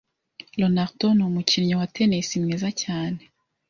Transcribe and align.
Ronaldo 0.61 1.07
ni 1.13 1.23
umukinnyi 1.29 1.73
wa 1.79 1.87
tennis 1.95 2.29
mwiza 2.43 2.69
cyane. 2.83 3.21